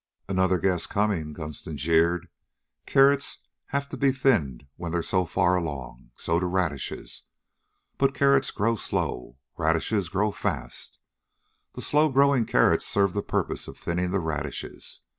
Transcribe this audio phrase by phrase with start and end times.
[0.27, 2.27] "Another guess coming," Gunston jeered.
[2.87, 6.09] "Carrots have to be thinned when they're so far along.
[6.15, 7.21] So do radishes.
[7.99, 9.37] But carrots grow slow.
[9.57, 10.97] Radishes grow fast.
[11.73, 15.01] The slow going carrots serve the purpose of thinning the radishes.